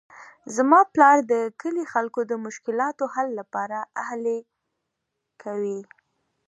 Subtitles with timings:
[0.55, 3.77] زما پلار د کلي د خلکو د مشکلاتو د حل لپاره
[4.07, 4.37] هلې
[5.41, 5.79] کوي